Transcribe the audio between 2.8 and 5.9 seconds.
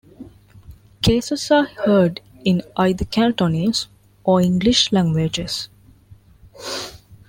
the Cantonese or English languages.